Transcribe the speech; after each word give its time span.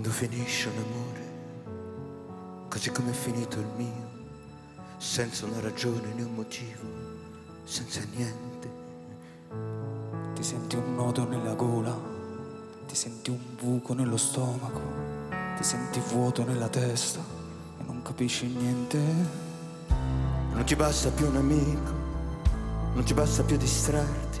quando 0.00 0.16
finisce 0.16 0.68
un 0.68 0.82
amore, 0.82 2.68
così 2.70 2.90
come 2.90 3.10
è 3.10 3.12
finito 3.12 3.58
il 3.58 3.66
mio, 3.76 4.08
senza 4.96 5.44
una 5.44 5.60
ragione 5.60 6.14
né 6.14 6.22
un 6.22 6.34
motivo, 6.36 6.80
senza 7.64 8.00
niente. 8.14 8.70
Ti 10.32 10.42
senti 10.42 10.76
un 10.76 10.94
nodo 10.94 11.28
nella 11.28 11.52
gola, 11.52 11.94
ti 12.86 12.94
senti 12.94 13.28
un 13.28 13.40
buco 13.60 13.92
nello 13.92 14.16
stomaco, 14.16 14.80
ti 15.58 15.64
senti 15.64 16.00
vuoto 16.08 16.46
nella 16.46 16.68
testa 16.68 17.20
e 17.78 17.82
non 17.84 18.00
capisci 18.00 18.46
niente. 18.46 18.98
Non 20.54 20.64
ti 20.64 20.76
basta 20.76 21.10
più 21.10 21.26
un 21.26 21.36
amico, 21.36 21.92
non 22.94 23.04
ti 23.04 23.12
basta 23.12 23.42
più 23.42 23.58
distrarti, 23.58 24.40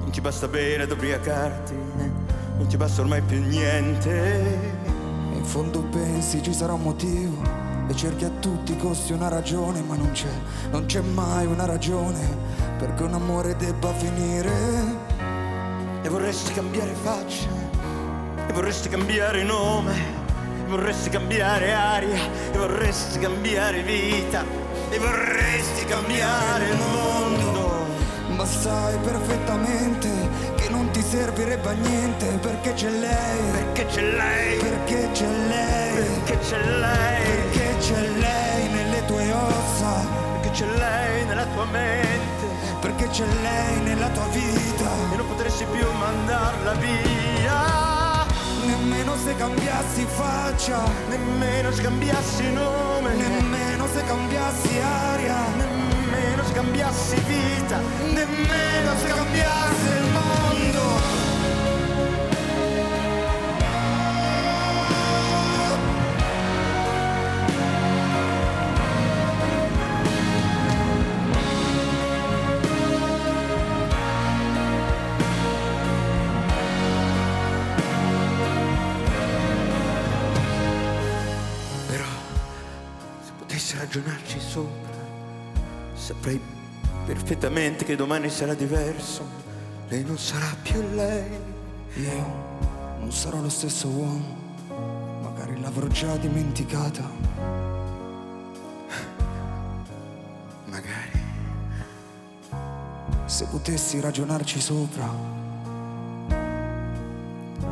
non 0.00 0.10
ti 0.10 0.20
basta 0.20 0.48
bere 0.48 0.82
ed 0.82 0.90
ubriacarti, 0.90 1.72
eh, 1.72 2.19
non 2.60 2.68
ti 2.68 2.76
basta 2.76 3.00
ormai 3.00 3.22
più 3.22 3.42
niente. 3.42 4.10
E 5.32 5.34
in 5.34 5.44
fondo 5.44 5.82
pensi 5.84 6.42
ci 6.42 6.52
sarà 6.52 6.74
un 6.74 6.82
motivo 6.82 7.42
e 7.88 7.96
cerchi 7.96 8.26
a 8.26 8.30
tutti 8.38 8.72
i 8.72 8.76
costi 8.76 9.14
una 9.14 9.28
ragione, 9.28 9.80
ma 9.80 9.96
non 9.96 10.10
c'è, 10.12 10.28
non 10.70 10.84
c'è 10.84 11.00
mai 11.00 11.46
una 11.46 11.64
ragione 11.64 12.18
perché 12.78 13.02
un 13.02 13.14
amore 13.14 13.56
debba 13.56 13.92
finire. 13.94 14.52
E 16.02 16.08
vorresti 16.08 16.52
cambiare 16.52 16.92
faccia, 17.02 17.48
e 18.46 18.52
vorresti 18.52 18.88
cambiare 18.90 19.42
nome, 19.42 19.94
e 19.94 20.68
vorresti 20.68 21.08
cambiare 21.08 21.72
aria, 21.72 22.18
e 22.52 22.58
vorresti 22.58 23.18
cambiare 23.18 23.82
vita, 23.82 24.44
e 24.90 24.98
vorresti 24.98 25.84
cambiare 25.86 26.68
il 26.68 26.76
mondo. 26.76 27.86
Ma 28.34 28.44
sai 28.44 28.96
perfettamente 28.98 29.99
a 31.42 31.72
niente 31.72 32.26
perché 32.38 32.74
c'è 32.74 32.90
lei, 32.90 33.50
Perché 33.50 33.86
c'è 33.86 34.02
lei, 34.02 34.58
perché 34.58 35.08
c'è 35.12 35.26
lei, 35.26 36.04
perché 36.04 36.38
c'è 36.38 36.58
lei, 36.58 37.24
perché 37.24 37.76
c'è 37.78 38.00
lei 38.08 38.68
nelle 38.68 39.04
tue 39.06 39.32
ossa, 39.32 40.06
perché 40.32 40.50
c'è 40.50 40.66
lei 40.66 41.24
nella 41.24 41.46
tua 41.46 41.64
mente, 41.64 42.46
perché 42.80 43.08
c'è 43.08 43.24
lei 43.24 43.80
nella 43.80 44.08
tua 44.10 44.26
vita. 44.26 44.90
e 45.12 45.16
non 45.16 45.26
potresti 45.28 45.64
più 45.64 45.86
mandarla 45.92 46.72
via, 46.74 48.26
Nemmeno 48.66 49.16
se 49.16 49.34
cambiassi 49.34 50.04
faccia, 50.04 50.82
nemmeno 51.08 51.72
scambiassi 51.72 52.52
nome, 52.52 53.14
nemmeno 53.14 53.86
se 53.86 54.04
cambiassi 54.04 54.78
aria, 54.78 55.38
nemmeno 55.56 56.44
scambiassi 56.52 57.16
vita, 57.26 57.80
nemmeno 58.12 58.90
scambiassi 58.98 59.19
ragionarci 83.90 84.38
sopra, 84.38 85.04
saprei 85.94 86.40
perfettamente 87.04 87.84
che 87.84 87.96
domani 87.96 88.30
sarà 88.30 88.54
diverso. 88.54 89.26
Lei 89.88 90.04
non 90.04 90.16
sarà 90.16 90.54
più 90.62 90.80
lei. 90.94 91.28
io 91.94 92.48
non 93.00 93.10
sarò 93.10 93.40
lo 93.40 93.48
stesso 93.48 93.88
uomo, 93.88 94.36
magari 95.22 95.60
l'avrò 95.60 95.88
già 95.88 96.16
dimenticata. 96.16 97.02
Magari. 100.66 101.20
Se 103.24 103.46
potessi 103.46 103.98
ragionarci 103.98 104.60
sopra, 104.60 105.38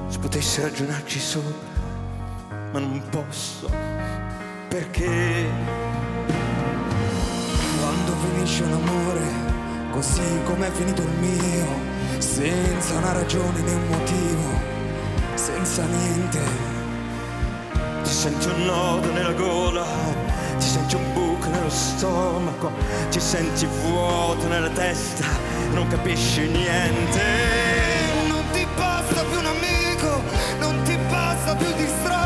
Se 0.09 0.19
potessi 0.19 0.61
ragionarci 0.63 1.21
sopra, 1.21 1.69
ma 2.73 2.81
non 2.81 3.01
posso. 3.09 3.71
Perché 4.69 5.88
finisce 8.19 8.63
un 8.63 8.73
amore, 8.73 9.27
così 9.91 10.23
come 10.45 10.67
è 10.67 10.71
finito 10.71 11.03
il 11.03 11.09
mio, 11.21 11.67
senza 12.19 12.95
una 12.95 13.13
ragione 13.13 13.61
né 13.61 13.73
un 13.73 13.87
motivo, 13.89 14.51
senza 15.35 15.85
niente. 15.85 16.41
ti 18.03 18.11
senti 18.11 18.49
un 18.49 18.65
nodo 18.65 19.13
nella 19.13 19.33
gola, 19.33 19.85
ti 20.59 20.67
senti 20.67 20.95
un 20.97 21.13
buco 21.13 21.49
nello 21.49 21.71
stomaco, 21.71 22.71
ti 23.11 23.21
senti 23.21 23.67
vuoto 23.83 24.49
nella 24.49 24.71
testa, 24.71 25.27
non 25.73 25.87
capisci 25.89 26.49
niente. 26.49 27.23
Non 28.27 28.43
ti 28.53 28.67
basta 28.77 29.23
più 29.23 29.39
un 29.39 29.47
amico, 29.47 30.23
non 30.59 30.83
ti 30.83 30.97
basta 31.09 31.55
più 31.55 31.67
distrarti, 31.75 32.18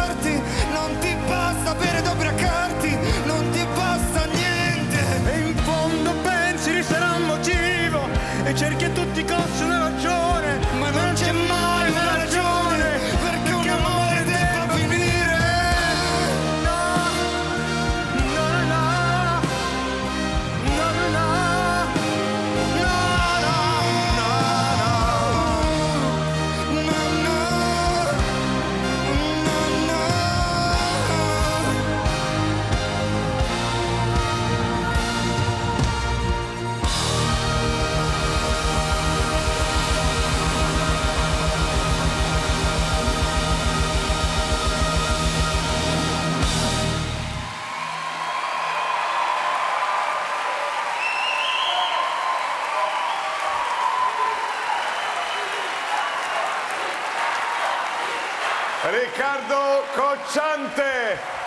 Riccardo 58.85 59.85
Cocciante. 59.95 61.42